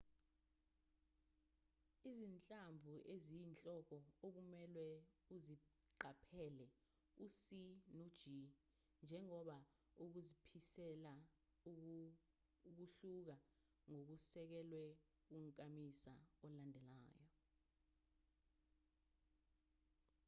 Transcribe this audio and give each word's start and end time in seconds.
izinhlamvu 2.09 2.93
eziyinhloko 3.13 3.97
okumelwe 4.27 4.85
uziqaphele 5.35 6.67
u-c 7.25 7.37
no-g 7.95 8.19
njengoba 9.03 9.57
ukuziphimisela 10.03 11.13
kuhluka 12.65 13.37
ngokusekelwe 13.89 14.83
kunkamisa 15.27 16.13
olandelayo 16.45 17.25